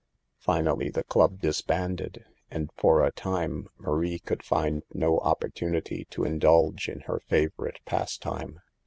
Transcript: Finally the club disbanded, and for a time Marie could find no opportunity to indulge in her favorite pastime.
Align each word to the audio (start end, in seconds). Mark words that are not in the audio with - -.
Finally 0.39 0.89
the 0.89 1.03
club 1.03 1.39
disbanded, 1.41 2.25
and 2.49 2.71
for 2.75 3.05
a 3.05 3.11
time 3.11 3.69
Marie 3.77 4.17
could 4.17 4.41
find 4.41 4.81
no 4.95 5.19
opportunity 5.19 6.05
to 6.09 6.23
indulge 6.23 6.89
in 6.89 7.01
her 7.01 7.19
favorite 7.19 7.79
pastime. 7.85 8.61